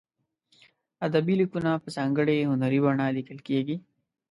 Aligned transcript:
ادبي 1.07 1.33
لیکونه 1.41 1.71
په 1.83 1.89
ځانګړې 1.97 2.47
هنري 2.51 2.79
بڼه 2.85 3.05
لیکل 3.17 3.39
کیږي. 3.47 3.75